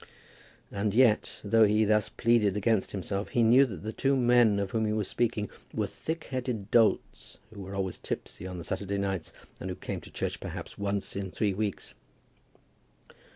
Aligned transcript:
And 0.71 0.95
yet, 0.95 1.41
though 1.43 1.63
he 1.65 1.85
thus 1.85 2.09
pleaded 2.09 2.57
against 2.57 2.91
himself, 2.91 3.27
he 3.29 3.43
knew 3.43 3.67
that 3.67 3.83
the 3.83 3.93
two 3.93 4.15
men 4.15 4.57
of 4.57 4.71
whom 4.71 4.87
he 4.87 4.93
was 4.93 5.07
speaking 5.07 5.47
were 5.75 5.85
thick 5.85 6.23
headed 6.31 6.71
dolts 6.71 7.37
who 7.53 7.61
were 7.61 7.75
always 7.75 7.99
tipsy 7.99 8.47
on 8.47 8.63
Saturday 8.63 8.97
nights, 8.97 9.31
and 9.59 9.69
who 9.69 9.75
came 9.75 10.01
to 10.01 10.09
church 10.09 10.39
perhaps 10.39 10.75
once 10.75 11.15
in 11.15 11.29
three 11.29 11.53
weeks. 11.53 11.93